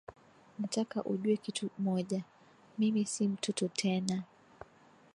Nataka 0.59 1.03
ujue 1.03 1.37
kitu 1.37 1.69
moja, 1.77 2.23
mimi 2.77 3.05
si 3.05 3.27
mtoto 3.27 3.67
tena! 3.67 4.23